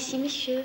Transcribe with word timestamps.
Merci, 0.00 0.16
monsieur. 0.16 0.64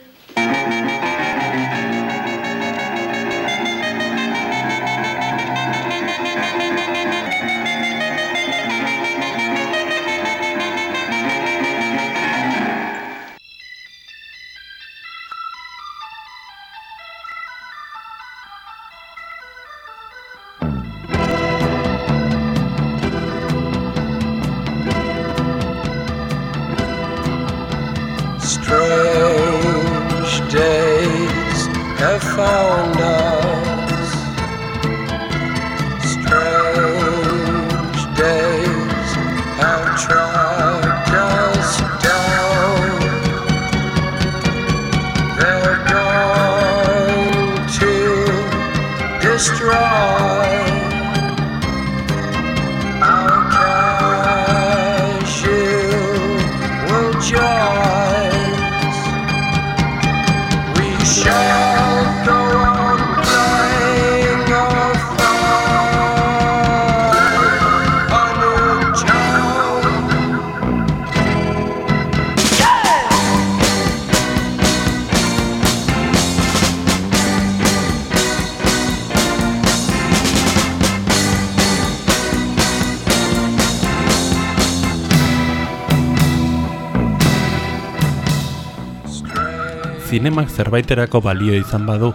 Zinemak 90.25 90.49
zerbaiterako 90.49 91.19
balio 91.21 91.53
izan 91.53 91.83
badu, 91.85 92.07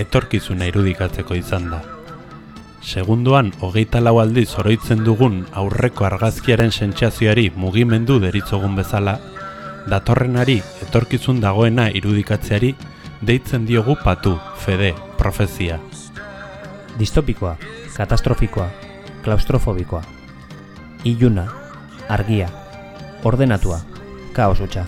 etorkizuna 0.00 0.64
irudikatzeko 0.70 1.34
izan 1.36 1.66
da. 1.68 1.82
Segunduan, 2.80 3.50
hogeita 3.60 4.00
lau 4.00 4.14
aldiz 4.22 4.46
oroitzen 4.62 5.02
dugun 5.04 5.34
aurreko 5.62 6.06
argazkiaren 6.08 6.70
sentsazioari 6.72 7.50
mugimendu 7.60 8.14
deritzogun 8.22 8.78
bezala, 8.78 9.18
datorrenari 9.92 10.54
etorkizun 10.86 11.42
dagoena 11.42 11.90
irudikatzeari 12.00 12.70
deitzen 13.20 13.66
diogu 13.68 13.98
patu, 14.00 14.32
fede, 14.64 14.94
profezia. 15.18 15.76
Distopikoa, 16.96 17.58
katastrofikoa, 17.92 18.70
klaustrofobikoa. 19.26 20.00
Iluna, 21.12 21.44
argia, 22.08 22.48
ordenatua, 23.22 23.82
kaos 24.32 24.64
hutsa. 24.64 24.86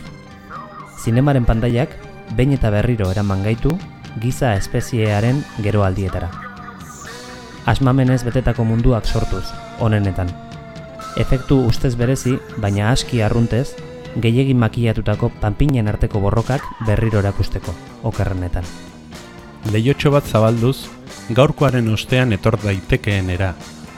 Zinemaren 1.04 1.44
pantailak 1.44 2.01
behin 2.36 2.54
eta 2.56 2.70
berriro 2.70 3.10
eraman 3.10 3.42
gaitu 3.42 3.72
giza 4.20 4.54
espeziearen 4.56 5.44
geroaldietara. 5.62 6.30
Asmamenez 7.66 8.22
betetako 8.26 8.64
munduak 8.64 9.06
sortuz, 9.06 9.44
onenetan. 9.80 10.28
Efektu 11.16 11.60
ustez 11.68 11.94
berezi, 11.96 12.38
baina 12.58 12.90
aski 12.90 13.22
arruntez, 13.22 13.74
gehiegi 14.16 14.54
makilatutako 14.54 15.30
panpinen 15.40 15.88
arteko 15.88 16.20
borrokak 16.20 16.64
berriro 16.86 17.20
erakusteko, 17.22 17.74
okerrenetan. 18.02 18.64
Lehiotxo 19.72 20.10
bat 20.10 20.26
zabalduz, 20.26 20.88
gaurkoaren 21.30 21.88
ostean 21.92 22.32
etor 22.34 22.58
daitekeenera, 22.64 23.52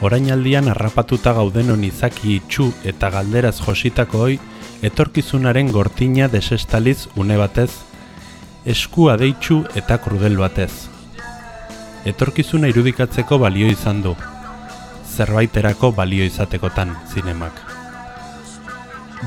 orainaldian 0.05 0.69
harrapatuta 0.69 1.33
gaudenon 1.33 1.85
izaki 1.87 2.37
itxu 2.37 2.69
eta 2.85 3.11
galderaz 3.15 3.57
jositako 3.63 4.27
hoi, 4.27 4.39
etorkizunaren 4.85 5.73
gortina 5.73 6.29
desestaliz 6.29 7.09
une 7.17 7.39
batez, 7.41 7.71
eskua 8.65 9.19
deitxu 9.21 9.63
eta 9.77 9.99
krudel 10.01 10.39
batez. 10.41 10.89
Etorkizuna 12.09 12.69
irudikatzeko 12.73 13.37
balio 13.39 13.69
izan 13.69 14.01
du, 14.05 14.15
zerbaiterako 15.05 15.93
balio 15.93 16.25
izatekotan 16.25 16.95
zinemak. 17.13 17.61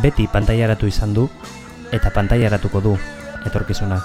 Beti 0.02 0.28
pantailaratu 0.34 0.90
izan 0.90 1.14
du 1.14 1.28
eta 1.94 2.09
pantailaratuko 2.14 2.81
du 2.81 2.96
etorkizuna. 3.46 4.02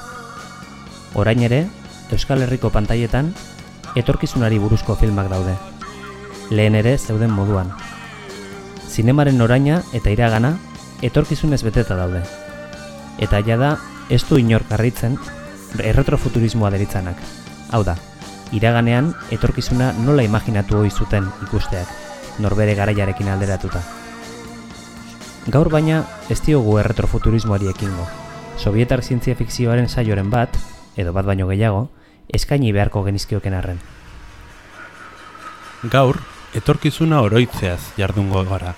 Orain 1.14 1.40
ere, 1.44 1.66
Euskal 2.12 2.44
Herriko 2.44 2.68
pantailetan 2.70 3.32
etorkizunari 3.96 4.58
buruzko 4.60 4.96
filmak 5.00 5.30
daude. 5.32 5.56
Lehen 6.50 6.76
ere 6.76 6.98
zeuden 6.98 7.32
moduan. 7.32 7.72
Zinemaren 8.88 9.40
oraina 9.40 9.80
eta 9.96 10.12
iragana 10.12 10.58
etorkizunez 11.00 11.62
beteta 11.64 11.96
daude. 11.96 12.20
Eta 13.18 13.40
jada 13.44 13.78
ez 14.10 14.22
du 14.28 14.38
inor 14.38 14.64
karritzen 14.68 15.18
erretrofuturismoa 15.78 16.70
deritzanak. 16.74 17.16
Hau 17.72 17.82
da, 17.84 17.96
iraganean 18.52 19.12
etorkizuna 19.32 19.92
nola 20.04 20.24
imaginatu 20.26 20.82
ohi 20.82 20.90
zuten 20.90 21.28
ikusteak, 21.46 21.88
norbere 22.38 22.74
garaiarekin 22.74 23.30
alderatuta. 23.32 23.82
Gaur 25.52 25.70
baina 25.72 26.04
ez 26.30 26.40
diogu 26.44 26.76
erretrofuturismoari 26.78 27.70
ekingo. 27.72 28.06
Sovietar 28.58 29.02
zientzia 29.02 29.34
fikzioaren 29.34 29.88
saioren 29.88 30.30
bat, 30.30 30.54
edo 30.96 31.12
bat 31.12 31.26
baino 31.26 31.48
gehiago, 31.48 31.88
eskaini 32.28 32.72
beharko 32.72 33.02
genizkioken 33.02 33.54
arren. 33.54 33.80
Gaur, 35.90 36.20
etorkizuna 36.54 37.22
oroitzeaz 37.26 37.80
jardungo 37.98 38.44
gara. 38.46 38.76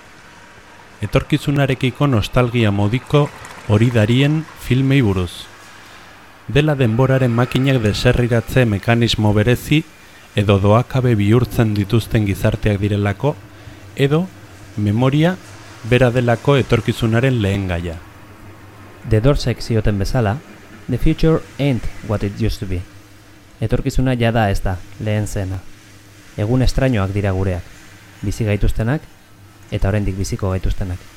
Etorkizunarekiko 1.05 2.07
nostalgia 2.07 2.71
modiko 2.71 3.27
hori 3.67 3.89
darien 3.91 4.45
filmei 4.61 5.01
buruz. 5.01 5.45
Dela 6.47 6.75
denboraren 6.75 7.31
makinak 7.31 7.81
deserriratze 7.81 8.65
mekanismo 8.65 9.33
berezi 9.33 9.83
edo 10.35 10.59
doakabe 10.59 11.15
bihurtzen 11.15 11.73
dituzten 11.73 12.25
gizarteak 12.25 12.79
direlako, 12.79 13.35
edo 13.95 14.27
memoria 14.77 15.37
bera 15.89 16.11
delako 16.11 16.57
etorkizunaren 16.57 17.41
lehen 17.41 17.67
gaia. 17.67 17.95
The 19.09 19.21
Doorsek 19.21 19.61
zioten 19.61 19.97
bezala, 19.99 20.37
The 20.87 20.99
future 20.99 21.41
ain't 21.57 21.83
what 22.07 22.23
it 22.23 22.39
used 22.39 22.59
to 22.59 22.67
be. 22.67 22.81
Etorkizuna 23.59 24.13
jada 24.13 24.51
ez 24.51 24.61
da, 24.61 24.77
lehen 24.99 25.25
zena. 25.27 25.57
Egun 26.37 26.61
estrainoak 26.61 27.09
dira 27.15 27.31
gureak, 27.31 27.63
bizi 28.21 28.45
gaituztenak 28.45 29.01
eta 29.71 29.89
oraindik 29.89 30.17
biziko 30.17 30.51
gaituztenak. 30.53 31.14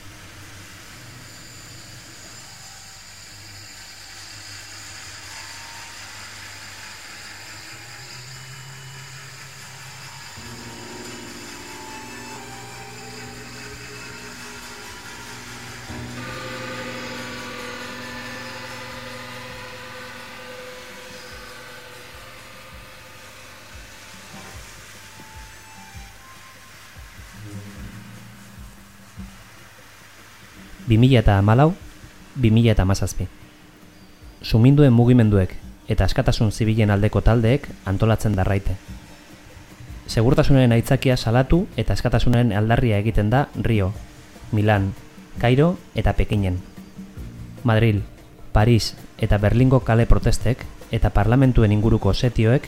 Bi 30.88 30.96
mila 30.96 31.20
eta 31.20 31.37
hamalau, 31.37 31.75
bi 32.35 32.50
mila 32.50 32.73
eta 32.73 32.82
hamazazpi. 32.87 33.26
Suminduen 34.40 34.93
mugimenduek 34.96 35.52
eta 35.88 36.06
askatasun 36.08 36.52
zibilen 36.52 36.90
aldeko 36.90 37.20
taldeek 37.20 37.67
antolatzen 37.85 38.37
darraite. 38.38 38.76
Segurtasunaren 40.08 40.73
aitzakia 40.73 41.17
salatu 41.17 41.67
eta 41.76 41.93
askatasunaren 41.93 42.55
aldarria 42.56 42.96
egiten 43.02 43.29
da 43.29 43.49
Rio, 43.61 43.93
Milan, 44.52 44.94
Kairo 45.38 45.76
eta 45.94 46.14
Pekinen. 46.17 46.56
Madril, 47.64 48.02
Paris 48.52 48.94
eta 49.19 49.37
Berlingo 49.37 49.81
kale 49.84 50.06
protestek 50.06 50.64
eta 50.91 51.11
parlamentuen 51.12 51.73
inguruko 51.73 52.14
setioek 52.14 52.64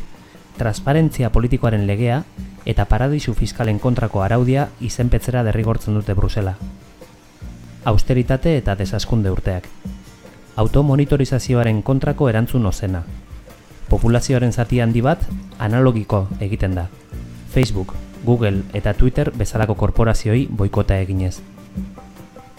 transparentzia 0.59 1.33
politikoaren 1.33 1.87
legea 1.89 2.25
eta 2.69 2.85
paradisu 2.85 3.33
fiskalen 3.33 3.81
kontrako 3.81 4.21
araudia 4.23 4.69
izenpetzera 4.81 5.43
derrigortzen 5.47 5.97
dute 5.97 6.13
Brusela. 6.15 6.59
Austeritate 7.85 8.57
eta 8.59 8.75
desaskunde 8.77 9.31
urteak. 9.31 9.65
automonitorizazioaren 10.57 11.83
kontrako 11.83 12.29
erantzun 12.29 12.67
ozena. 12.67 13.05
Populazioaren 13.89 14.53
zati 14.53 14.81
handi 14.81 15.01
bat 15.01 15.23
analogiko 15.59 16.29
egiten 16.41 16.75
da. 16.75 16.89
Facebook, 17.55 17.95
Google 18.25 18.63
eta 18.75 18.93
Twitter 18.95 19.33
bezalako 19.35 19.75
korporazioei 19.75 20.47
boikota 20.51 20.99
eginez. 20.99 21.41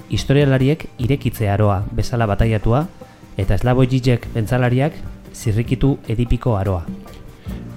Historialariek 0.10 0.88
irekitze 0.98 1.50
aroa 1.50 1.84
bezala 1.92 2.26
bataiatua 2.26 2.88
eta 3.38 3.58
Slavoj 3.58 3.88
Žižek 3.94 4.28
bentzalariak 4.34 4.98
zirrikitu 5.34 5.98
edipiko 6.08 6.58
aroa. 6.58 6.86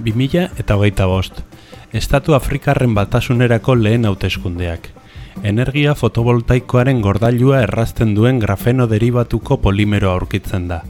2000 0.00 0.48
eta 0.58 0.76
hogeita 0.76 1.06
bost. 1.06 1.44
Estatu 1.92 2.34
Afrikarren 2.34 2.94
batasunerako 2.94 3.74
lehen 3.74 4.06
hauteskundeak. 4.06 5.03
Energia 5.42 5.94
fotovoltaikoaren 5.98 7.00
gordailua 7.02 7.62
errazten 7.64 8.14
duen 8.14 8.38
grafeno 8.38 8.86
derivatuko 8.86 9.56
polimero 9.58 10.10
aurkitzen 10.12 10.68
da. 10.68 10.82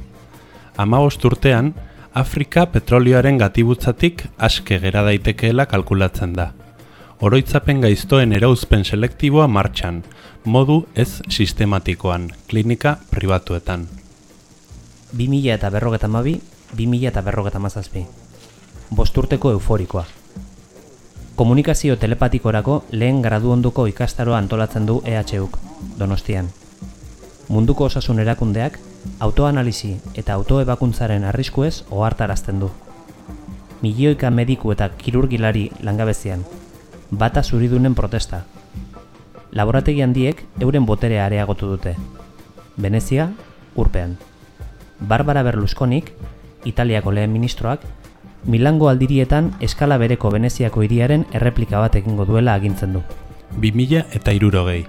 Hamabost 0.77 1.25
urtean, 1.25 1.73
Afrika 2.15 2.67
petrolioaren 2.71 3.39
gatibutzatik 3.39 4.27
aske 4.39 4.79
gera 4.79 5.03
daitekeela 5.03 5.67
kalkulatzen 5.67 6.35
da. 6.37 6.53
Oroitzapen 7.25 7.81
gaiztoen 7.81 8.35
erauzpen 8.37 8.85
selektiboa 8.85 9.47
martxan, 9.49 10.03
modu 10.45 10.85
ez 10.95 11.23
sistematikoan, 11.29 12.29
klinika 12.51 12.99
pribatuetan. 13.11 13.89
2000 15.15 15.55
eta 15.55 15.71
berrogeta 15.71 16.09
mabi, 16.09 16.37
2000 16.77 17.09
eta 17.09 17.23
berrogeta 17.23 17.59
mazazpi. 17.59 18.05
Bosturteko 18.91 19.51
euforikoa. 19.57 20.05
Komunikazio 21.37 21.97
telepatikorako 21.97 22.85
lehen 22.93 23.17
graduonduko 23.23 23.87
ikastaroa 23.91 24.37
antolatzen 24.39 24.85
du 24.87 25.01
EHUk, 25.05 25.57
donostian. 25.99 26.47
Munduko 27.49 27.89
osasun 27.89 28.21
erakundeak, 28.23 28.79
autoanalizi 29.19 29.97
eta 30.15 30.37
autoebakuntzaren 30.39 31.25
arriskuez 31.25 31.83
ohartarazten 31.91 32.61
du. 32.61 32.69
Milioika 33.83 34.31
mediku 34.31 34.71
eta 34.77 34.89
kirurgilari 34.89 35.65
langabezian, 35.83 36.45
bata 37.11 37.43
zuridunen 37.43 37.99
protesta. 37.99 38.45
Laborategi 39.51 40.07
handiek 40.07 40.47
euren 40.61 40.87
boterea 40.87 41.27
areagotu 41.27 41.67
dute. 41.67 41.97
Venezia, 42.79 43.33
urpean. 43.75 44.19
Barbara 45.01 45.43
Berlusconik, 45.43 46.15
Italiako 46.65 47.11
lehen 47.11 47.33
ministroak, 47.33 47.83
Milango 48.47 48.91
aldirietan 48.91 49.55
eskala 49.65 49.97
bereko 49.97 50.31
Veneziako 50.31 50.83
hiriaren 50.85 51.25
erreplika 51.33 51.79
bat 51.81 51.95
egingo 51.97 52.27
duela 52.29 52.55
agintzen 52.55 52.93
du. 52.93 53.01
2000 53.61 54.05
eta 54.19 54.35
irurogei. 54.37 54.85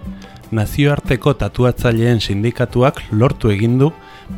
Nazioarteko 0.51 1.33
tatuatzaileen 1.39 2.19
sindikatuak 2.19 3.01
lortu 3.11 3.49
egin 3.53 3.77
du 3.79 3.91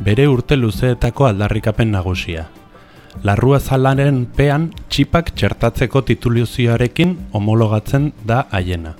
bere 0.04 0.28
urte 0.28 0.56
luzeetako 0.56 1.26
aldarrikapen 1.26 1.90
nagusia. 1.90 2.46
Larrua 3.22 3.58
zalaren 3.58 4.26
pean 4.36 4.70
txipak 4.88 5.32
txertatzeko 5.34 6.02
tituluzioarekin 6.12 7.16
homologatzen 7.32 8.12
da 8.24 8.44
haiena. 8.50 8.94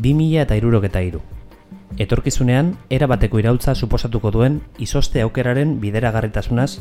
2000 0.00 0.40
eta 0.46 0.56
irurogeta 0.56 1.02
iru. 1.04 1.20
Etorkizunean, 1.98 2.76
erabateko 2.88 3.40
iraultza 3.42 3.74
suposatuko 3.74 4.30
duen 4.30 4.60
izoste 4.78 5.20
aukeraren 5.20 5.80
bideragarritasunaz 5.80 6.78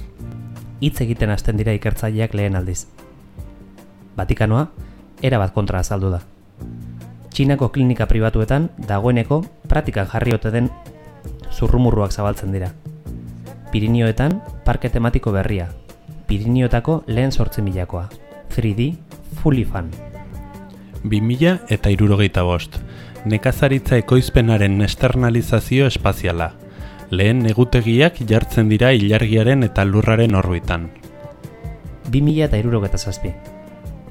hitz 0.81 1.01
egiten 1.01 1.31
hasten 1.33 1.57
dira 1.57 1.73
ikertzaileak 1.77 2.33
lehen 2.33 2.55
aldiz. 2.55 2.85
Vatikanoa, 4.17 4.67
erabat 5.21 5.53
kontra 5.53 5.79
azaldu 5.79 6.11
da. 6.13 6.21
Txinako 7.33 7.69
klinika 7.69 8.07
pribatuetan 8.09 8.69
dagoeneko 8.89 9.43
praktikan 9.69 10.07
jarri 10.09 10.33
ote 10.33 10.51
den 10.51 10.69
zurrumurruak 11.51 12.11
zabaltzen 12.11 12.53
dira. 12.53 12.71
Pirinioetan, 13.71 14.39
parke 14.65 14.89
tematiko 14.89 15.31
berria. 15.35 15.67
Pirinioetako 16.27 17.03
lehen 17.07 17.31
sortzen 17.31 17.65
milakoa. 17.67 18.07
3D, 18.55 18.93
fully 19.41 19.65
fun. 19.65 19.91
2000 21.03 21.67
eta 21.69 21.91
irurogeita 21.93 22.43
bost. 22.43 22.79
Nekazaritza 23.25 23.97
ekoizpenaren 24.01 24.81
esternalizazio 24.81 25.87
espaziala. 25.87 26.53
Lehen 27.09 27.39
negutegiak 27.39 28.17
jartzen 28.27 28.67
dira 28.67 28.89
ilargiaren 28.91 29.63
eta 29.63 29.85
lurraren 29.87 30.33
orbitan. 30.35 30.89
2000 32.11 32.43
eta 32.43 32.57
irurogeta. 32.59 32.97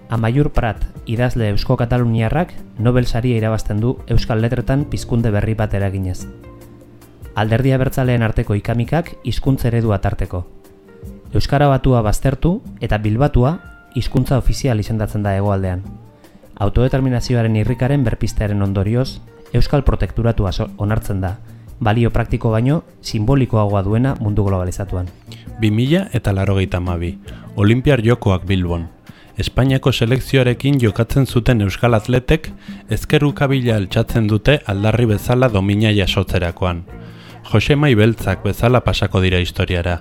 Amaiur 0.08 0.48
Prat, 0.56 0.80
idazle 1.04 1.50
Eusko 1.50 1.76
Kataluniarrak, 1.76 2.54
Nobel 2.78 3.04
saria 3.06 3.36
irabazten 3.36 3.80
du 3.80 3.98
Euskal 4.06 4.40
Letretan 4.40 4.86
pizkunde 4.86 5.30
berri 5.30 5.52
bat 5.52 5.74
eraginez. 5.74 6.26
Alderdia 7.34 7.76
bertzaleen 7.76 8.22
arteko 8.22 8.54
ikamikak 8.54 9.18
hizkuntza 9.24 9.68
eredua 9.68 9.98
tarteko. 9.98 10.46
Euskara 11.34 11.68
batua 11.68 12.00
baztertu 12.00 12.62
eta 12.80 12.96
bilbatua 12.96 13.58
hizkuntza 13.94 14.38
ofizial 14.38 14.80
izendatzen 14.80 15.22
da 15.22 15.34
hegoaldean. 15.36 15.82
Autodeterminazioaren 16.56 17.56
irrikaren 17.56 18.04
berpistearen 18.04 18.62
ondorioz, 18.62 19.20
Euskal 19.52 19.84
protekturatua 19.84 20.50
onartzen 20.78 21.20
da, 21.20 21.36
balio 21.80 22.10
praktiko 22.10 22.50
baino 22.50 22.82
simbolikoagoa 23.00 23.82
duena 23.82 24.16
mundu 24.20 24.44
globalizatuan. 24.44 25.06
2000 25.60 26.08
eta 26.12 26.32
larogeita 26.32 26.80
mabi. 26.80 27.18
Olimpiar 27.56 28.02
jokoak 28.04 28.44
Bilbon. 28.46 28.88
Espainiako 29.38 29.92
selekzioarekin 29.92 30.78
jokatzen 30.80 31.26
zuten 31.26 31.60
euskal 31.60 31.94
atletek 31.94 32.50
ezkerrukabila 32.90 33.76
altxatzen 33.76 34.28
dute 34.28 34.60
aldarri 34.66 35.06
bezala 35.06 35.48
domina 35.52 35.92
jasotzerakoan. 35.92 36.84
Josema 37.52 37.90
Ibeltzak 37.92 38.42
bezala 38.44 38.80
pasako 38.80 39.20
dira 39.20 39.38
historiara. 39.38 40.00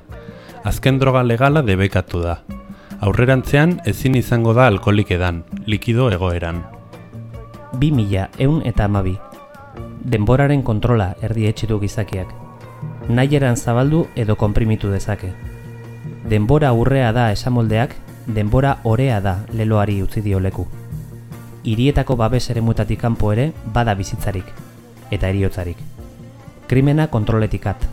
Azken 0.63 0.99
droga 0.99 1.23
legala 1.23 1.61
debekatu 1.61 2.23
da. 2.23 2.39
Aurrerantzean 3.01 3.81
ezin 3.85 4.15
izango 4.15 4.53
da 4.53 4.67
alkolik 4.71 5.11
edan, 5.11 5.43
likido 5.67 6.09
egoeran. 6.11 6.63
2000 7.75 8.29
eun 8.39 8.61
eta 8.65 8.85
amabi. 8.85 9.17
Denboraren 10.05 10.61
kontrola 10.61 11.15
erdi 11.25 11.47
etxitu 11.49 11.79
gizakiak. 11.81 12.29
Nahieran 13.09 13.55
zabaldu 13.57 14.03
edo 14.15 14.35
konprimitu 14.37 14.91
dezake. 14.93 15.31
Denbora 16.29 16.69
urrea 16.77 17.09
da 17.11 17.31
esamoldeak, 17.33 17.95
denbora 18.27 18.75
orea 18.83 19.17
da 19.21 19.39
leloari 19.49 20.03
utzi 20.03 20.21
dio 20.21 20.39
leku. 20.39 20.67
Hirietako 21.63 22.17
babes 22.21 22.43
eremuetatik 22.53 23.01
kanpo 23.01 23.31
ere 23.33 23.47
bada 23.73 23.95
bizitzarik, 23.97 24.45
eta 25.09 25.29
eriotzarik. 25.33 25.81
Krimena 26.69 27.07
kontroletik 27.07 27.65
at. 27.65 27.87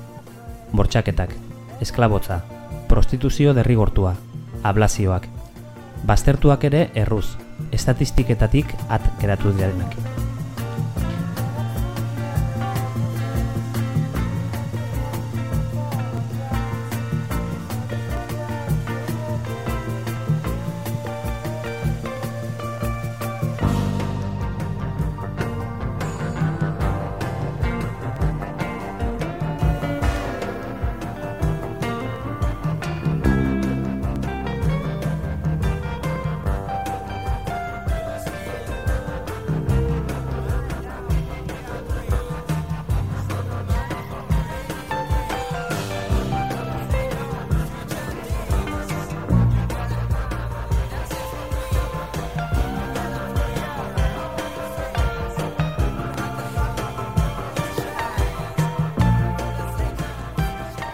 Bortxaketak, 0.73 1.33
esklabotza, 1.81 2.43
prostituzio 2.89 3.55
derrigortua, 3.57 4.19
ablazioak. 4.63 5.31
Baztertuak 6.05 6.65
ere 6.69 6.91
erruz, 6.93 7.39
estatistiketatik 7.73 8.77
at 8.91 9.09
geratu 9.21 9.57
direnak. 9.57 10.22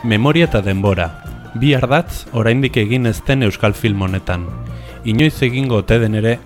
Memoria 0.09 0.47
eta 0.47 0.63
denbora. 0.65 1.07
Bi 1.61 1.75
ardatz 1.77 2.31
oraindik 2.33 2.79
egin 2.81 3.05
ez 3.11 3.19
den 3.27 3.45
euskal 3.45 3.75
film 3.77 4.01
honetan. 4.07 4.47
Inoiz 5.05 5.43
egingo 5.45 5.83
ote 5.83 5.99
den 6.01 6.17
ere, 6.17 6.39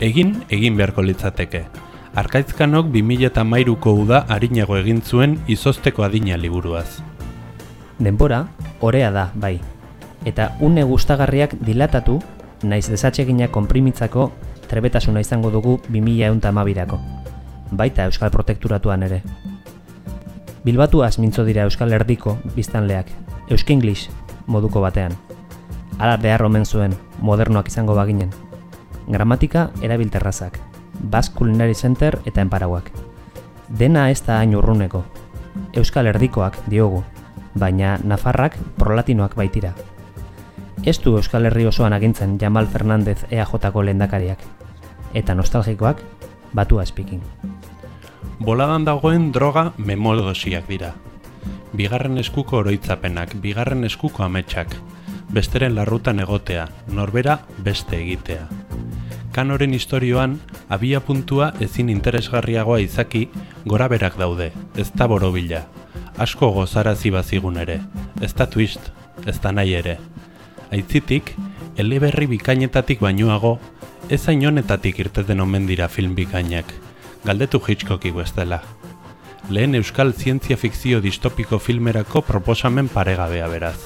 egin 0.00 0.30
egin 0.48 0.78
beharko 0.78 1.04
litzateke. 1.04 1.60
Arkaitzkanok 2.16 2.88
2013ko 2.94 3.94
uda 4.06 4.22
arinago 4.32 4.80
egin 4.80 5.04
zuen 5.04 5.36
izosteko 5.44 6.08
adina 6.08 6.40
liburuaz. 6.40 7.02
Denbora, 7.98 8.46
orea 8.80 9.12
da, 9.12 9.28
bai. 9.34 9.58
Eta 10.24 10.54
une 10.60 10.88
gustagarriak 10.88 11.58
dilatatu, 11.60 12.16
naiz 12.62 12.86
desatxegina 12.88 13.52
konprimitzako 13.52 14.30
trebetasuna 14.72 15.20
izango 15.20 15.50
dugu 15.50 15.82
2000 15.90 17.02
Baita 17.72 18.08
Euskal 18.08 18.30
Protekturatuan 18.30 19.02
ere. 19.02 19.22
Bilbatuaz 20.62 21.18
mintzo 21.18 21.42
dira 21.42 21.64
Euskal 21.66 21.90
Erdiko 21.90 22.36
biztanleak, 22.54 23.08
Euskinglis 23.50 24.10
moduko 24.46 24.80
batean. 24.80 25.16
Hala 25.98 26.16
behar 26.22 26.44
omen 26.46 26.64
zuen, 26.66 26.94
modernoak 27.18 27.66
izango 27.66 27.96
baginen. 27.98 28.30
Gramatika 29.08 29.70
erabilterrazak, 29.82 30.60
Basque 31.02 31.34
Culinary 31.34 31.74
Center 31.74 32.20
eta 32.24 32.44
enparauak. 32.46 32.92
Dena 33.68 34.08
ez 34.10 34.22
da 34.22 34.38
hain 34.38 34.54
urruneko. 34.54 35.02
Euskal 35.74 36.06
Erdikoak 36.06 36.60
diogu, 36.70 37.02
baina 37.58 37.96
Nafarrak 38.04 38.54
prolatinoak 38.78 39.34
baitira. 39.34 39.74
Ez 40.86 41.00
du 41.02 41.16
Euskal 41.16 41.50
Herri 41.50 41.66
osoan 41.66 41.92
agintzen 41.92 42.38
Jamal 42.38 42.70
Fernandez 42.70 43.26
EAJ-ko 43.30 43.82
lehendakariak. 43.82 44.38
Eta 45.12 45.34
nostalgikoak, 45.34 46.06
batua 46.54 46.86
speaking. 46.86 47.22
Boladan 48.42 48.82
dagoen 48.82 49.28
droga 49.30 49.68
memodosiak 49.78 50.64
dira. 50.66 50.88
Bigarren 51.78 52.18
eskuko 52.18 52.56
oroitzapenak, 52.58 53.36
bigarren 53.44 53.86
eskuko 53.86 54.24
ametsak, 54.26 54.74
besteren 55.30 55.76
larrutan 55.76 56.18
egotea, 56.24 56.64
norbera 56.90 57.36
beste 57.62 58.00
egitea. 58.00 58.48
Kanoren 59.30 59.78
historioan, 59.78 60.40
abia 60.68 60.98
puntua 61.06 61.52
ezin 61.62 61.94
interesgarriagoa 61.94 62.80
izaki, 62.82 63.28
gora 63.64 63.86
berak 63.86 64.18
daude, 64.18 64.50
ez 64.74 64.90
da 64.90 65.06
borobila. 65.06 65.62
Asko 66.18 66.50
gozarazi 66.58 67.14
bazigun 67.14 67.62
ere, 67.62 67.78
ez 68.20 68.34
da 68.34 68.50
twist, 68.50 68.90
ez 69.24 69.38
da 69.38 69.54
nahi 69.54 69.78
ere. 69.84 70.00
Aitzitik, 70.74 71.36
eleberri 71.78 72.26
bikainetatik 72.34 73.06
bainoago, 73.06 73.60
ez 74.10 74.24
hain 74.26 74.42
honetatik 74.50 74.98
irteten 74.98 75.46
omen 75.46 75.70
dira 75.70 75.86
film 75.86 76.18
bikainak. 76.18 76.81
Galdetu 77.24 77.60
Hitchcocki 77.62 78.10
ez 78.20 78.32
dela. 78.34 78.62
Lehen 79.48 79.74
euskal 79.78 80.12
zientzia 80.12 80.56
fikzio 80.56 81.00
distopiko 81.00 81.58
filmerako 81.58 82.22
proposamen 82.22 82.88
paregabea 82.88 83.46
beraz. 83.48 83.78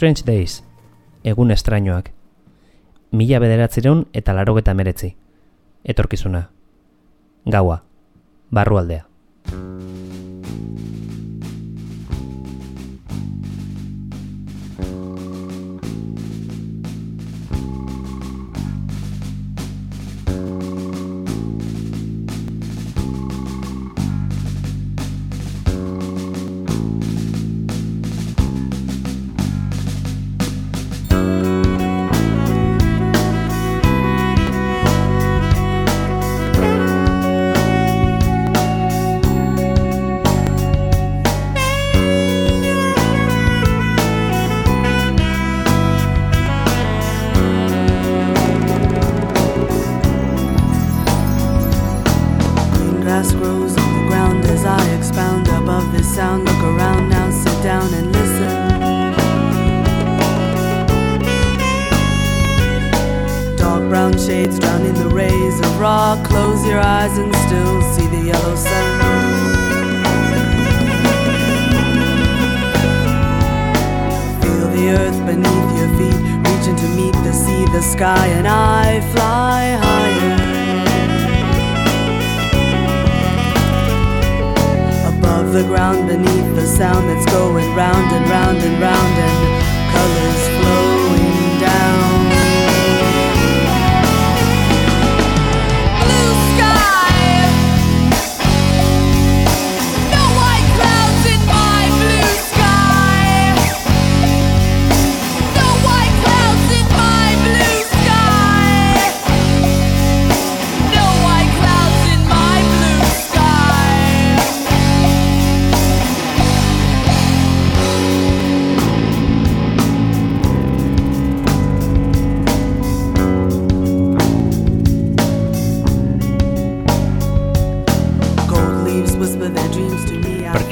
Strange 0.00 0.22
Days, 0.24 0.62
egun 1.28 1.50
estrainoak. 1.52 2.06
Mila 3.12 3.36
bederatzireun 3.42 4.06
eta 4.16 4.32
larogeta 4.32 4.72
meretzi. 4.72 5.10
Etorkizuna. 5.84 6.40
Gaua. 7.44 7.82
Barrualdea. 8.48 9.09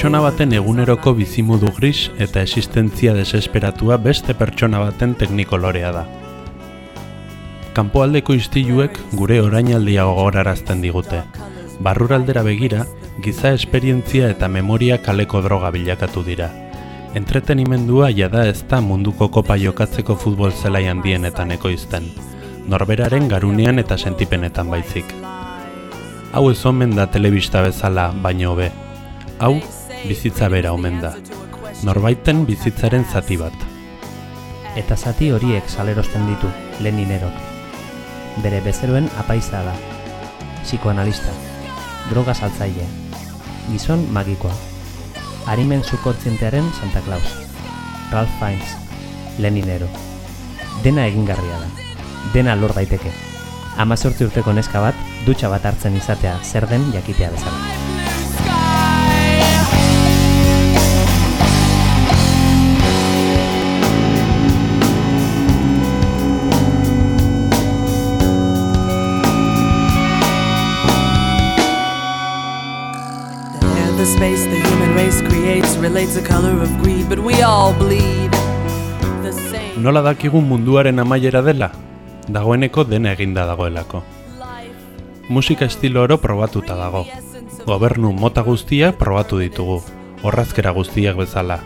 Pertsona 0.08 0.24
baten 0.24 0.54
eguneroko 0.56 1.12
bizimodu 1.12 1.68
gris 1.76 2.06
eta 2.24 2.40
existentzia 2.40 3.12
desesperatua 3.12 3.98
beste 4.00 4.32
pertsona 4.32 4.78
baten 4.80 5.10
teknikolorea 5.20 5.90
da. 5.92 6.04
Kanpoaldeko 7.76 8.32
istiluek 8.32 8.96
gure 9.12 9.36
orainaldia 9.44 10.06
gogorarazten 10.08 10.80
digute. 10.80 11.20
Barruraldera 11.84 12.40
begira, 12.46 12.86
giza 13.20 13.52
esperientzia 13.52 14.30
eta 14.32 14.48
memoria 14.48 14.96
kaleko 14.96 15.42
droga 15.44 15.68
bilakatu 15.76 16.22
dira. 16.24 16.48
Entretenimendua 17.12 18.08
jada 18.16 18.46
ez 18.48 18.62
da 18.70 18.80
munduko 18.80 19.28
kopa 19.28 19.60
jokatzeko 19.60 20.16
futbol 20.16 20.56
zelai 20.56 20.86
handienetan 20.88 21.52
ekoizten. 21.58 22.08
Norberaren 22.64 23.28
garunean 23.28 23.84
eta 23.84 24.00
sentipenetan 24.00 24.72
baizik. 24.72 25.12
Hau 26.32 26.48
ez 26.48 26.64
omen 26.64 26.96
da 26.96 27.10
telebista 27.12 27.60
bezala, 27.60 28.14
baino 28.24 28.54
hobe. 28.54 28.72
Hau, 29.38 29.58
bizitza 30.06 30.48
bera 30.48 30.72
omen 30.72 31.00
da. 31.02 31.12
Norbaiten 31.86 32.44
bizitzaren 32.46 33.04
zati 33.04 33.36
bat. 33.40 33.54
Eta 34.76 34.96
zati 34.96 35.30
horiek 35.34 35.68
salerosten 35.68 36.26
ditu 36.28 36.50
Leninerok. 36.84 37.34
Bere 38.42 38.60
bezeroen 38.62 39.08
apaiza 39.18 39.62
da. 39.66 39.74
Psikoanalista. 40.62 41.32
Droga 42.10 42.34
saltzaile. 42.34 42.86
Gizon 43.70 44.06
magikoa. 44.12 44.54
Arimen 45.46 45.82
subkontzientearen 45.84 46.68
Santa 46.80 47.00
Claus. 47.06 47.34
Ralph 48.12 48.36
Fiennes. 48.38 48.76
Leninero. 49.38 49.88
Dena 50.84 51.06
egingarria 51.06 51.58
da. 51.64 51.72
Dena 52.34 52.56
lor 52.56 52.74
daiteke. 52.74 53.12
amazortzi 53.78 54.26
urteko 54.26 54.52
neska 54.56 54.82
bat 54.82 55.06
dutxa 55.26 55.52
bat 55.52 55.70
hartzen 55.70 55.96
izatea 56.02 56.36
zer 56.42 56.66
den 56.70 56.90
jakitea 56.94 57.30
bezala. 57.36 57.67
Space 74.18 74.50
the 74.50 74.58
human 74.66 74.92
race 74.96 75.22
creates 75.30 75.76
relates 75.76 76.16
a 76.16 76.22
color 76.22 76.60
of 76.60 76.70
greed, 76.82 77.08
but 77.08 77.20
we 77.20 77.34
all 77.40 77.72
bleed 77.72 78.32
the 79.22 79.30
same. 79.32 79.78
Nola 79.78 80.02
dakigun 80.02 80.42
munduaren 80.42 80.98
amaiera 80.98 81.42
dela? 81.42 81.70
Dagoeneko 82.26 82.82
dena 82.84 83.12
eginda 83.12 83.44
dagoelako. 83.46 84.02
Musika 85.28 85.66
estilo 85.66 86.02
oro 86.02 86.18
probatuta 86.18 86.74
dago. 86.74 87.04
Gobernu 87.66 88.10
mota 88.12 88.42
guztiak 88.42 88.98
probatu 88.98 89.38
ditugu, 89.38 89.78
horrazkera 90.24 90.74
guztiak 90.74 91.14
bezala. 91.22 91.60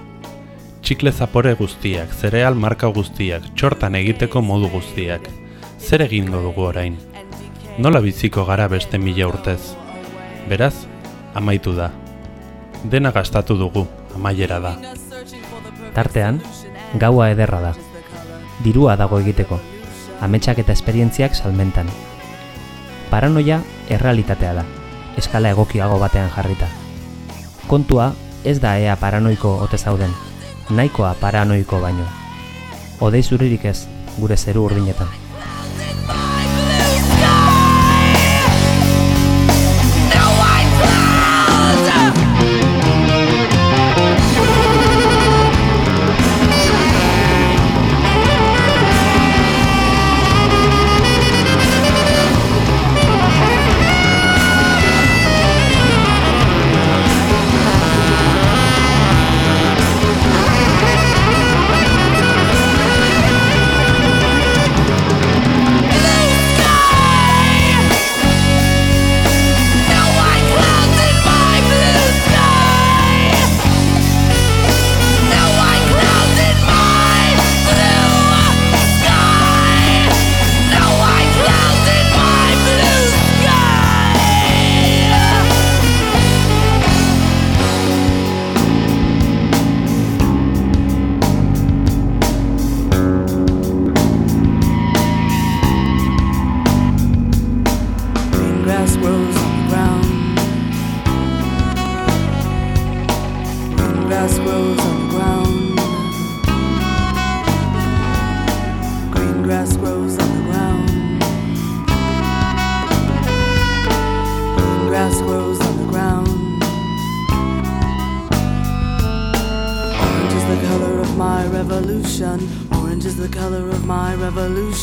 Txikle 0.82 1.12
zapore 1.12 1.54
guztiak, 1.54 2.12
zereal 2.12 2.54
marka 2.66 2.92
guztiak, 2.92 3.48
txortan 3.56 3.96
egiteko 4.02 4.44
modu 4.44 4.68
guztiak. 4.76 5.24
Zer 5.80 6.04
egingo 6.04 6.44
dugu 6.44 6.68
orain? 6.68 7.00
Nola 7.78 8.04
biziko 8.04 8.44
gara 8.44 8.68
beste 8.68 9.00
mila 9.00 9.32
urtez? 9.32 9.72
Beraz, 10.52 10.74
amaitu 11.32 11.72
da. 11.72 11.92
Dena 12.84 13.12
gastatu 13.12 13.54
dugu, 13.54 13.86
amaiera 14.14 14.58
da. 14.58 14.72
Tartean, 15.94 16.40
gaua 16.98 17.30
ederra 17.30 17.60
da. 17.62 17.72
Dirua 18.64 18.96
dago 18.96 19.20
egiteko. 19.22 19.60
Ametsak 20.22 20.58
eta 20.64 20.74
esperientziak 20.74 21.34
salmentan. 21.34 21.86
Paranoia 23.10 23.60
errealitatea 23.88 24.54
da. 24.58 24.66
Eskala 25.16 25.54
egokiago 25.54 25.98
batean 26.02 26.30
jarrita. 26.34 26.68
Kontua 27.70 28.12
ez 28.44 28.58
da 28.60 28.78
ea 28.78 28.96
paranoiko 28.96 29.56
ote 29.62 29.78
zauden. 29.78 30.10
Nahikoa 30.70 31.14
paranoiko 31.20 31.80
baino. 31.80 32.06
Odei 33.00 33.22
zuririk 33.22 33.64
ez, 33.64 33.86
gure 34.18 34.36
zeru 34.36 34.64
urdinetan. 34.66 35.21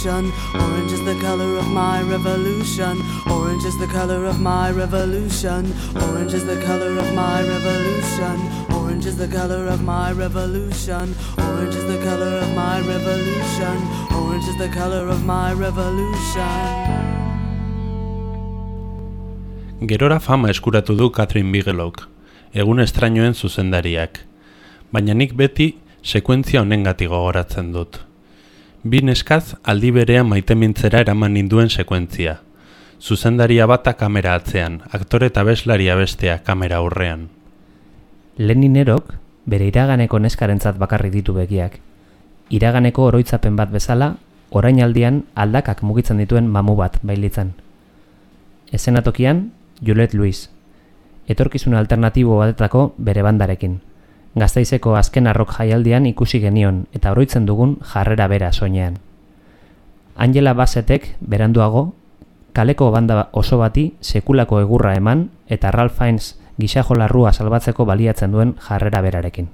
Revolution. 0.06 0.32
Orange 0.56 0.92
is 0.92 1.04
the 1.06 1.16
color 1.22 1.58
of 1.58 1.68
my 1.72 2.02
revolution. 2.02 3.02
Orange 3.30 3.64
is 3.66 3.78
the 3.78 3.88
color 3.88 4.26
of 4.26 4.40
my 4.40 4.72
revolution. 4.72 5.74
Orange 5.96 6.34
is 6.34 6.46
the 6.46 6.58
color 6.66 6.98
of 6.98 7.14
my 7.14 7.42
revolution. 7.42 8.40
Orange 8.72 9.06
is 9.06 9.18
the 9.18 9.28
color 9.28 9.68
of 9.68 9.84
my 9.84 10.12
revolution. 10.12 11.16
Orange 11.38 11.76
is 11.76 11.86
the 11.88 12.00
color 12.04 12.40
of 12.40 12.56
my 12.56 12.80
revolution. 12.80 13.78
Orange 14.16 14.48
is 14.48 14.58
the 14.58 14.70
color 14.70 15.08
of 15.10 15.26
my 15.26 15.54
revolution. 15.54 17.18
Gerora 19.82 20.20
fama 20.20 20.50
eskuratu 20.50 20.98
du 20.98 21.10
Catherine 21.10 21.52
Bigelowk, 21.52 22.10
egun 22.54 22.80
estrainoen 22.80 23.34
zuzendariak. 23.34 24.20
Baina 24.92 25.14
nik 25.14 25.34
beti 25.34 25.78
sekuentzia 26.04 26.62
honengatik 26.62 27.10
gogoratzen 27.10 27.72
dut. 27.72 28.09
Bi 28.84 29.02
neskaz 29.04 29.58
aldi 29.68 29.90
berean 29.92 30.30
maitemintzera 30.32 31.02
eraman 31.04 31.34
ninduen 31.36 31.68
sekuentzia. 31.68 32.38
Zuzendaria 33.02 33.66
bata 33.68 33.98
kamera 34.00 34.38
atzean, 34.40 34.78
aktore 34.96 35.28
eta 35.28 35.44
beslaria 35.44 35.98
bestea 36.00 36.38
kamera 36.48 36.78
aurrean. 36.80 37.28
Lenin 38.38 38.78
erok, 38.80 39.18
bere 39.46 39.68
iraganeko 39.68 40.20
neskarentzat 40.24 40.80
bakarrik 40.80 41.12
ditu 41.12 41.36
begiak. 41.36 41.76
Iraganeko 42.50 43.10
oroitzapen 43.12 43.60
bat 43.60 43.68
bezala, 43.72 44.14
orainaldian 44.50 45.26
aldakak 45.36 45.84
mugitzen 45.84 46.24
dituen 46.24 46.48
mamu 46.48 46.78
bat 46.80 47.02
bailitzan. 47.04 47.52
Ezenatokian, 48.72 49.52
Juliette 49.84 50.16
Louis. 50.16 50.48
Etorkizun 51.28 51.76
alternatibo 51.76 52.40
batetako 52.40 52.94
bere 52.98 53.28
bandarekin. 53.28 53.82
Gaztaizeko 54.36 54.96
azken 54.96 55.28
arrok 55.28 55.54
jaialdian 55.58 56.06
ikusi 56.06 56.40
genion 56.40 56.84
eta 56.94 57.12
oroitzen 57.12 57.46
dugun 57.50 57.78
jarrera 57.94 58.28
bera 58.28 58.52
soinean. 58.54 59.00
Angela 60.16 60.54
Bassetek 60.54 61.16
beranduago 61.22 61.94
kaleko 62.54 62.92
banda 62.92 63.30
oso 63.32 63.58
bati 63.58 63.94
sekulako 64.02 64.62
egurra 64.62 64.96
eman 64.96 65.30
eta 65.48 65.72
Ralph 65.72 65.98
Fiennes 65.98 66.36
gixajo 66.60 66.96
larrua 66.96 67.34
salbatzeko 67.34 67.86
baliatzen 67.86 68.36
duen 68.36 68.56
jarrera 68.68 69.02
berarekin. 69.02 69.50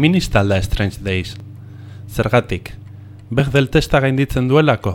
Feminista 0.00 0.40
alda 0.40 0.56
Strange 0.62 0.96
Days. 1.02 1.36
Zergatik, 2.08 2.72
Bechdel 3.28 3.68
testa 3.68 4.00
gainditzen 4.00 4.46
duelako? 4.48 4.94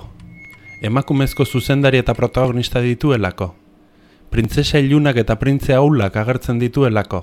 Emakumezko 0.81 1.45
zuzendari 1.45 1.99
eta 2.01 2.15
protagonista 2.17 2.81
dituelako? 2.81 3.51
Printzesa 4.33 4.81
ilunak 4.81 5.19
eta 5.21 5.35
printze 5.37 5.75
aulak 5.77 6.17
agertzen 6.17 6.57
dituelako? 6.57 7.19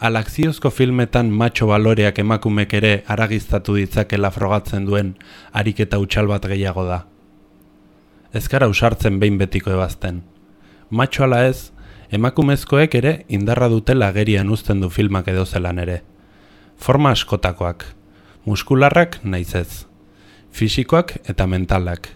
Alakziozko 0.00 0.70
filmetan 0.70 1.28
matxo 1.28 1.68
baloreak 1.68 2.22
emakumek 2.24 2.72
ere 2.80 2.94
aragiztatu 3.06 3.76
ditzakela 3.76 4.32
frogatzen 4.32 4.88
duen 4.88 5.12
ariketa 5.52 6.00
utxal 6.00 6.32
bat 6.32 6.48
gehiago 6.54 6.86
da. 6.88 7.02
Ez 8.32 8.48
gara 8.48 8.70
usartzen 8.72 9.20
behin 9.20 9.36
betiko 9.36 9.76
ebazten. 9.76 10.24
Matxo 10.88 11.28
ala 11.28 11.44
ez, 11.52 11.68
emakumezkoek 12.08 12.98
ere 13.04 13.14
indarra 13.28 13.68
dutela 13.68 14.08
agerian 14.08 14.48
uzten 14.48 14.80
du 14.80 14.88
filmak 14.88 15.28
edo 15.28 15.44
zelan 15.44 15.84
ere. 15.84 16.00
Forma 16.76 17.10
askotakoak, 17.10 17.84
muskularrak 18.44 19.20
naiz 19.24 19.54
ez, 19.54 19.86
fisikoak 20.52 21.16
eta 21.30 21.46
mentalak, 21.46 22.10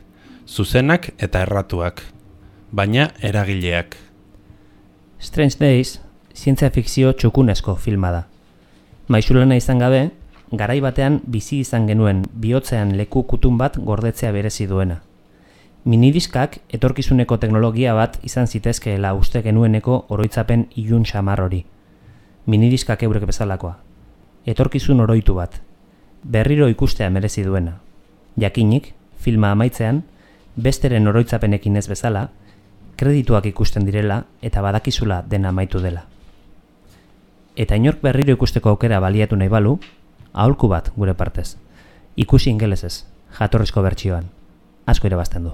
zuzenak 0.47 1.11
eta 1.19 1.43
erratuak, 1.47 2.03
baina 2.73 3.11
eragileak. 3.23 3.97
Strange 5.19 5.57
Days 5.59 6.01
zientzia 6.37 6.71
fikzio 6.71 7.13
txukunezko 7.13 7.75
filma 7.77 8.11
da. 8.15 8.23
Maizulena 9.09 9.57
izan 9.57 9.81
gabe, 9.83 10.11
garai 10.53 10.81
batean 10.85 11.21
bizi 11.27 11.63
izan 11.65 11.89
genuen 11.89 12.23
bihotzean 12.33 12.95
leku 12.97 13.25
kutun 13.27 13.59
bat 13.59 13.79
gordetzea 13.79 14.33
berezi 14.33 14.69
duena. 14.69 15.01
Minidiskak 15.89 16.59
etorkizuneko 16.75 17.39
teknologia 17.41 17.95
bat 17.95 18.19
izan 18.23 18.47
zitezkeela 18.47 19.15
uste 19.15 19.43
genueneko 19.43 20.05
oroitzapen 20.09 20.67
ilun 20.77 21.05
xamar 21.09 21.41
hori. 21.41 21.65
Minidiskak 22.47 23.03
eurek 23.03 23.27
bezalakoa. 23.27 23.88
Etorkizun 24.49 25.03
oroitu 25.05 25.35
bat. 25.37 25.61
Berriro 26.25 26.71
ikustea 26.73 27.11
merezi 27.13 27.43
duena. 27.45 27.75
Jakinik, 28.41 28.95
filma 29.21 29.51
amaitzean, 29.53 30.05
besteren 30.57 31.09
oroitzapenekin 31.11 31.77
ez 31.77 31.85
bezala, 31.91 32.29
kredituak 32.97 33.45
ikusten 33.51 33.85
direla 33.85 34.23
eta 34.41 34.63
badakizula 34.65 35.21
dena 35.29 35.53
amaitu 35.53 35.83
dela. 35.85 36.07
Eta 37.57 37.77
inork 37.77 38.01
berriro 38.01 38.39
ikusteko 38.39 38.73
aukera 38.73 39.03
baliatu 39.05 39.37
nahi 39.37 39.53
balu, 39.53 39.77
aholku 40.33 40.71
bat 40.73 40.93
gure 40.97 41.13
partez. 41.15 41.57
Ikusi 42.17 42.49
ingelesez, 42.51 43.05
jatorrizko 43.39 43.85
bertsioan. 43.85 44.31
Asko 44.87 45.13
irabazten 45.13 45.45
du. 45.45 45.53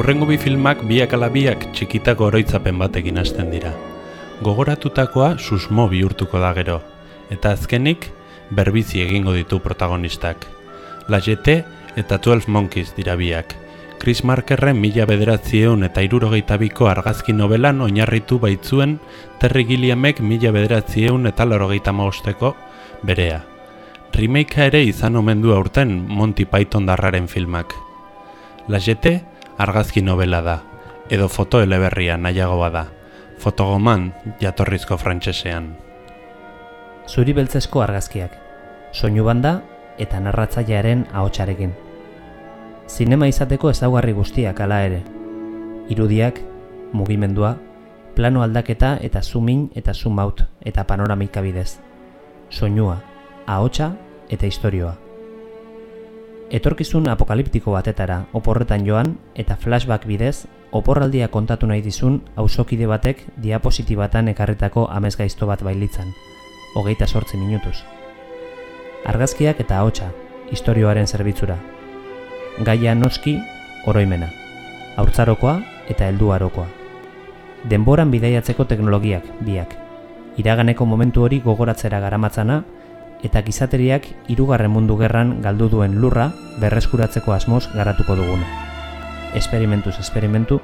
Urrengo 0.00 0.24
bi 0.24 0.38
filmak 0.40 0.80
biak 0.88 1.12
ala 1.12 1.26
biak 1.28 1.66
txikitako 1.76 2.30
oroitzapen 2.30 2.78
batekin 2.80 3.18
hasten 3.20 3.50
dira. 3.52 3.74
Gogoratutakoa 4.40 5.34
susmo 5.36 5.84
bihurtuko 5.92 6.40
da 6.40 6.54
gero, 6.56 6.78
eta 7.28 7.50
azkenik 7.52 8.06
berbizi 8.56 9.02
egingo 9.02 9.34
ditu 9.36 9.58
protagonistak. 9.60 10.46
La 11.12 11.20
Jetée 11.20 11.66
eta 12.00 12.16
12 12.16 12.48
Monkeys 12.48 12.94
dira 12.96 13.18
biak. 13.20 13.52
Chris 14.00 14.24
Markerren 14.24 14.80
mila 14.80 15.04
bederatzieun 15.04 15.84
eta 15.84 16.00
irurogeita 16.00 16.56
biko 16.56 16.88
argazki 16.88 17.36
novelan 17.36 17.84
oinarritu 17.84 18.38
baitzuen 18.40 18.96
Terry 19.38 19.66
Gilliamek 19.68 20.22
mila 20.24 20.54
bederatzieun 20.56 21.28
eta 21.28 21.44
laurogeita 21.44 21.92
maosteko 21.92 22.54
berea. 23.02 23.42
Remakea 24.16 24.72
ere 24.72 24.80
izan 24.82 25.20
omen 25.20 25.44
du 25.44 25.52
aurten 25.52 25.92
Monty 26.08 26.48
Python 26.48 26.88
darraren 26.88 27.28
filmak. 27.28 27.76
La 28.68 28.80
Jetée 28.80 29.28
argazki 29.60 30.00
novela 30.00 30.40
da, 30.40 30.62
edo 31.12 31.28
foto 31.28 31.60
eleberria 31.60 32.16
nahiago 32.16 32.56
bada, 32.56 32.86
fotogoman 33.38 34.14
jatorrizko 34.40 34.96
frantsesean. 34.96 35.74
Zuri 37.04 37.34
beltzezko 37.36 37.82
argazkiak, 37.84 38.38
soinu 38.92 39.26
banda 39.26 39.58
eta 40.00 40.20
narratzailearen 40.24 41.04
ahotsarekin. 41.12 41.74
Zinema 42.88 43.28
izateko 43.28 43.68
ezaugarri 43.74 44.16
guztiak 44.16 44.64
hala 44.64 44.80
ere. 44.86 45.02
Irudiak, 45.92 46.40
mugimendua, 46.96 47.52
plano 48.16 48.42
aldaketa 48.42 48.96
eta 49.04 49.20
zoom-in 49.20 49.68
eta 49.76 49.92
zoom-out 49.92 50.46
eta 50.64 50.86
panoramika 50.88 51.44
bidez. 51.44 51.76
Soinua, 52.48 52.96
ahotsa 53.46 53.92
eta 54.30 54.46
istorioa. 54.46 54.96
Etorkizun 56.50 57.06
apokaliptiko 57.06 57.70
batetara 57.76 58.24
oporretan 58.34 58.82
joan 58.82 59.12
eta 59.38 59.54
flashback 59.54 60.06
bidez 60.10 60.48
oporraldia 60.74 61.28
kontatu 61.30 61.68
nahi 61.70 61.82
dizun 61.84 62.16
auzokide 62.34 62.88
batek 62.90 63.22
diapositibatan 63.44 64.32
ekarritako 64.32 64.88
amezgaizto 64.90 65.46
bat 65.46 65.62
bailitzan, 65.62 66.10
hogeita 66.74 67.06
sortzi 67.06 67.38
minutuz. 67.38 67.76
Argazkiak 69.06 69.62
eta 69.62 69.78
ahotsa, 69.78 70.10
istorioaren 70.50 71.06
zerbitzura. 71.06 71.56
Gaia 72.66 72.96
noski, 72.98 73.36
oroimena. 73.86 74.32
Haurtzarokoa 74.98 75.54
eta 75.88 76.10
helduarokoa. 76.10 76.66
Denboran 77.70 78.10
bidaiatzeko 78.10 78.66
teknologiak, 78.66 79.22
biak. 79.46 79.78
Iraganeko 80.36 80.82
momentu 80.86 81.22
hori 81.22 81.38
gogoratzera 81.46 82.00
garamatzana 82.00 82.64
eta 83.22 83.42
gizateriak 83.42 84.06
hirugarren 84.28 84.70
mundu 84.70 84.96
gerran 84.98 85.40
galdu 85.42 85.68
duen 85.68 86.00
lurra 86.00 86.30
berreskuratzeko 86.60 87.32
asmoz 87.32 87.68
garatuko 87.74 88.16
duguna. 88.16 88.46
Esperimentuz 89.34 89.98
esperimentu, 89.98 90.60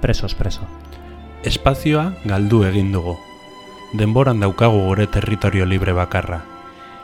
presos 0.00 0.34
preso. 0.34 0.62
Espazioa 1.42 2.12
galdu 2.24 2.64
egin 2.64 2.92
dugu. 2.92 3.16
Denboran 3.94 4.40
daukagu 4.40 4.82
gure 4.88 5.06
territorio 5.06 5.66
libre 5.66 5.92
bakarra. 5.92 6.42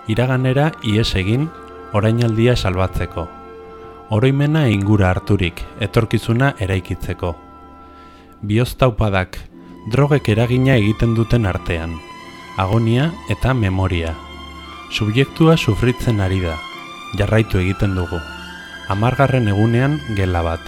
Iraganera 0.09 0.73
ies 0.83 1.15
egin, 1.15 1.49
orainaldia 1.93 2.57
salbatzeko. 2.57 3.29
Oroimena 4.11 4.67
ingura 4.69 5.11
harturik, 5.11 5.63
etorkizuna 5.81 6.55
eraikitzeko. 6.61 7.37
Bioztaupadak, 8.43 9.39
drogek 9.95 10.29
eragina 10.35 10.77
egiten 10.77 11.15
duten 11.15 11.47
artean. 11.47 11.97
Agonia 12.59 13.13
eta 13.31 13.55
memoria. 13.55 14.17
Subjektua 14.93 15.57
sufritzen 15.57 16.21
ari 16.21 16.43
da. 16.45 16.59
Jarraitu 17.17 17.57
egiten 17.63 17.95
dugu. 17.97 18.19
Amargarren 18.93 19.49
egunean 19.49 19.95
gela 20.19 20.43
bat. 20.45 20.61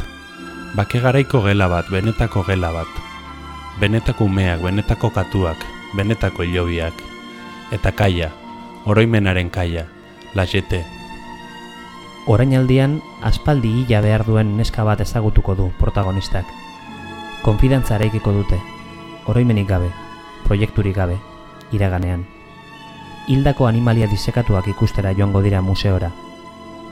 Bake 0.73 1.03
garaiko 1.05 1.43
gela 1.45 1.69
bat, 1.69 1.91
benetako 1.93 2.41
gela 2.49 2.71
bat. 2.73 2.89
Benetako 3.83 4.25
umeak, 4.25 4.63
benetako 4.65 5.11
katuak, 5.13 5.61
benetako 5.93 6.47
ilobiak. 6.49 6.97
Eta 7.69 7.93
kaia, 7.93 8.31
oroimenaren 8.89 9.51
kaia, 9.53 9.85
lajete. 10.33 10.81
Orainaldian 12.25 13.03
aspaldi 13.21 13.83
hila 13.83 14.01
behar 14.01 14.25
duen 14.25 14.57
neska 14.57 14.89
bat 14.89 15.05
ezagutuko 15.05 15.53
du 15.55 15.69
protagonistak. 15.77 16.49
Konfidantza 17.45 18.01
eraikiko 18.01 18.33
dute, 18.33 18.57
oroimenik 19.29 19.69
gabe, 19.69 19.93
proiekturik 20.49 20.97
gabe, 20.97 21.21
iraganean. 21.77 22.25
Hildako 23.25 23.65
animalia 23.65 24.05
disekatuak 24.05 24.67
ikustera 24.69 25.15
joango 25.17 25.41
dira 25.41 25.63
museora. 25.63 26.11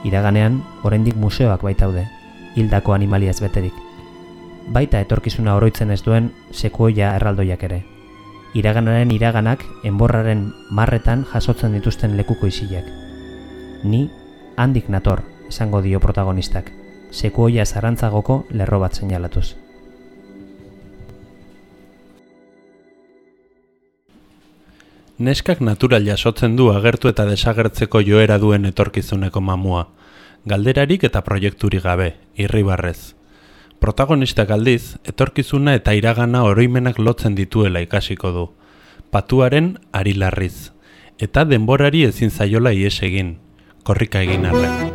Iraganean, 0.03 0.63
oraindik 0.81 1.15
museoak 1.15 1.61
baitaude, 1.61 2.07
hildako 2.55 2.95
animaliaz 2.95 3.37
beterik. 3.41 3.73
Baita 4.73 4.97
etorkizuna 5.05 5.53
oroitzen 5.53 5.91
ez 5.93 6.01
duen 6.01 6.31
sekuoia 6.51 7.11
erraldoiak 7.19 7.63
ere. 7.69 7.83
Iraganaren 8.57 9.11
iraganak 9.13 9.61
enborraren 9.85 10.47
marretan 10.71 11.25
jasotzen 11.29 11.77
dituzten 11.77 12.17
lekuko 12.17 12.49
isilak. 12.49 12.89
Ni 13.83 14.09
handik 14.57 14.89
nator, 14.89 15.21
esango 15.49 15.83
dio 15.85 15.99
protagonistak, 15.99 16.71
sekuoia 17.11 17.65
zarantzagoko 17.65 18.45
lerro 18.49 18.79
bat 18.81 18.97
seinalatuz. 18.97 19.62
Neskak 25.23 25.61
natural 25.61 26.03
jasotzen 26.03 26.57
du 26.59 26.65
agertu 26.75 27.07
eta 27.07 27.23
desagertzeko 27.23 28.01
joera 28.03 28.35
duen 28.41 28.65
etorkizuneko 28.67 29.39
mamua. 29.39 29.85
Galderarik 30.43 31.05
eta 31.07 31.21
proiekturik 31.23 31.85
gabe, 31.85 32.09
irribarrez. 32.35 33.13
Protagonistak 33.79 34.51
aldiz, 34.51 34.97
etorkizuna 35.07 35.77
eta 35.79 35.93
iragana 35.95 36.43
oroimenak 36.43 36.99
lotzen 36.99 37.39
dituela 37.39 37.79
ikasiko 37.85 38.33
du. 38.35 38.45
Patuaren 39.15 39.77
ari 39.93 40.17
larriz. 40.19 40.73
Eta 41.19 41.45
denborari 41.47 42.03
ezin 42.09 42.29
zaiola 42.31 42.75
ies 42.75 42.99
egin. 43.07 43.37
Korrika 43.87 44.27
egin 44.27 44.51
arren. 44.51 44.91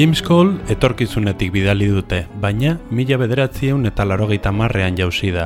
James 0.00 0.22
Cole 0.24 0.64
etorkizunetik 0.72 1.50
bidali 1.52 1.84
dute, 1.92 2.22
baina 2.40 2.70
mila 2.88 3.18
bederatzieun 3.20 3.82
eta 3.84 4.06
larogeita 4.08 4.48
marrean 4.48 4.94
jauzi 4.96 5.28
da. 5.34 5.42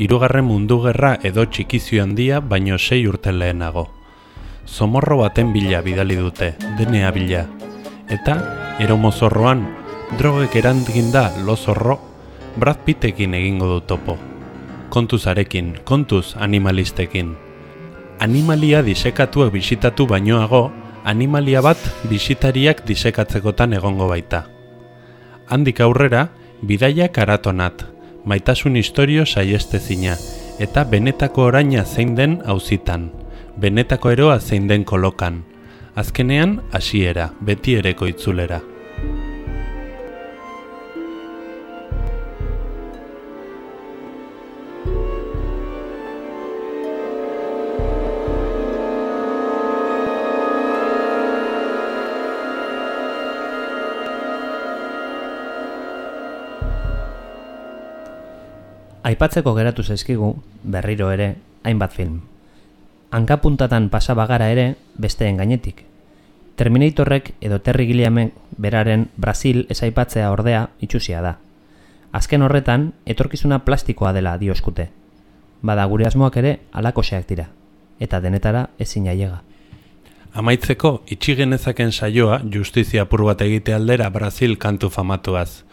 Hirugarren 0.00 0.46
mundu 0.48 0.78
gerra 0.86 1.10
edo 1.28 1.44
txikizio 1.44 2.00
handia, 2.00 2.38
baino 2.40 2.78
sei 2.78 3.02
urte 3.10 3.34
lehenago. 3.36 3.82
Zomorro 4.64 5.18
baten 5.20 5.52
bila 5.52 5.82
bidali 5.84 6.16
dute, 6.16 6.54
denea 6.78 7.10
bila. 7.12 7.44
Eta, 8.08 8.38
eromozorroan, 8.80 9.66
drogek 10.16 10.56
erandgin 10.62 11.12
da 11.12 11.28
lozorro, 11.44 11.98
Brad 12.56 12.80
Pittekin 12.86 13.34
egingo 13.36 13.74
du 13.74 13.80
topo. 13.92 14.16
Kontuzarekin, 14.88 15.74
kontuz 15.84 16.32
animalistekin. 16.40 17.36
Animalia 18.24 18.80
disekatuak 18.80 19.52
bisitatu 19.52 20.08
bainoago, 20.08 20.70
animalia 21.04 21.62
bat 21.62 21.78
bisitariak 22.08 22.84
disekatzekotan 22.86 23.74
egongo 23.78 24.08
baita. 24.08 24.44
Handik 25.50 25.80
aurrera, 25.80 26.28
bidaia 26.62 27.08
karatonat, 27.08 27.84
maitasun 28.24 28.76
historio 28.76 29.26
saiestezina, 29.26 30.16
eta 30.58 30.84
benetako 30.84 31.48
oraina 31.50 31.84
zein 31.84 32.14
den 32.16 32.40
auzitan, 32.46 33.10
benetako 33.58 34.14
eroa 34.16 34.38
zein 34.40 34.68
den 34.68 34.84
kolokan, 34.84 35.42
azkenean 35.94 36.60
hasiera, 36.72 37.32
beti 37.40 37.76
ereko 37.82 38.06
itzulera. 38.06 38.62
Aipatzeko 59.12 59.52
geratu 59.52 59.82
zaizkigu, 59.84 60.38
berriro 60.64 61.10
ere, 61.12 61.34
hainbat 61.68 61.92
film. 61.92 62.22
Hankapuntatan 63.12 63.90
pasa 63.92 64.14
bagara 64.16 64.48
ere, 64.48 64.76
besteen 64.96 65.36
gainetik. 65.36 65.82
Terminatorrek 66.56 67.34
edo 67.44 67.58
Terry 67.60 67.84
Gilliamen 67.90 68.32
beraren 68.56 69.10
Brasil 69.20 69.66
ezaipatzea 69.68 70.30
ordea 70.32 70.70
itxusia 70.80 71.20
da. 71.20 71.34
Azken 72.12 72.40
horretan, 72.42 72.92
etorkizuna 73.04 73.58
plastikoa 73.66 74.14
dela 74.16 74.38
dioskute. 74.40 74.88
Bada 75.60 75.84
gure 75.92 76.08
asmoak 76.08 76.40
ere 76.40 76.56
alakoseak 76.72 77.28
dira, 77.28 77.50
eta 78.00 78.20
denetara 78.20 78.70
ezin 78.78 79.12
ailega. 79.12 79.42
Amaitzeko, 80.32 81.02
itxigenezaken 81.12 81.92
saioa 81.92 82.40
justizia 82.48 83.04
apur 83.04 83.26
bat 83.28 83.44
egite 83.44 83.76
aldera 83.76 84.08
Brasil 84.08 84.56
kantu 84.56 84.88
famatuaz. 84.88 85.64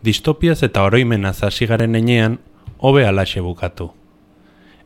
Distopiaz 0.00 0.62
eta 0.62 0.88
oroimenaz 0.88 1.42
hasi 1.44 1.66
garen 1.66 1.96
enean, 1.98 2.38
hobe 2.78 3.06
alaxe 3.06 3.40
bukatu. 3.40 3.90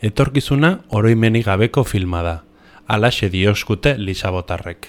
Etorkizuna 0.02 0.80
oroimenik 0.88 1.46
gabeko 1.46 1.84
filma 1.84 2.22
da. 2.22 2.42
alaxe 2.88 3.28
dioskute 3.30 3.96
lisabotarrek. 3.98 4.88